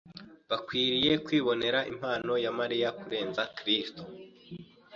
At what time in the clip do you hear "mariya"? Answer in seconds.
2.59-2.89